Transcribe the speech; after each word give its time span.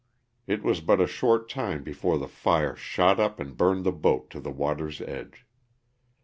It 0.47 0.63
was 0.63 0.81
but 0.81 0.99
a 0.99 1.05
short 1.05 1.47
time 1.47 1.83
before 1.83 2.17
the 2.17 2.27
fire 2.27 2.75
shot 2.75 3.19
up 3.19 3.39
and 3.39 3.55
burned 3.55 3.83
the 3.85 3.91
boat 3.91 4.31
to 4.31 4.39
the 4.39 4.49
water's 4.49 4.99
edge. 4.99 5.45